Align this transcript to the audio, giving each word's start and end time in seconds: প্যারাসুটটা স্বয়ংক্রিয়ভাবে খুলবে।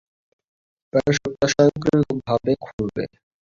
প্যারাসুটটা 0.93 1.45
স্বয়ংক্রিয়ভাবে 1.53 2.51
খুলবে। 2.63 3.03